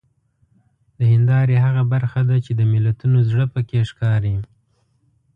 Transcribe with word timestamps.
د 0.97 0.99
هیندارې 1.11 1.55
هغه 1.65 1.83
برخه 1.93 2.21
ده 2.29 2.37
چې 2.45 2.51
د 2.59 2.61
ملتونو 2.73 3.17
زړه 3.29 3.45
پکې 3.53 3.79
ښکاري. 3.89 4.35